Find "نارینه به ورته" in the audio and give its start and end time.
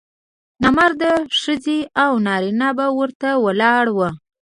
2.27-3.29